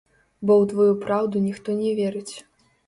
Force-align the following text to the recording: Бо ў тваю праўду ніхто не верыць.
Бо 0.45 0.53
ў 0.61 0.65
тваю 0.71 0.93
праўду 1.03 1.45
ніхто 1.47 1.69
не 1.85 1.91
верыць. 2.03 2.31